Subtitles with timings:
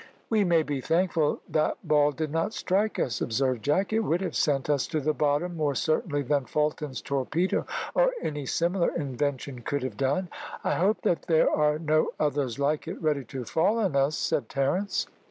[0.31, 3.93] "We may be thankful that ball did not strike us," observed Jack.
[3.93, 8.47] "It would have sent us to the bottom more certainly than Fulton's torpedo, or any
[8.47, 10.29] similar invention, could have done."
[10.63, 14.49] "I hope that there are no others like it ready to fall on us," said
[14.49, 15.05] Terence.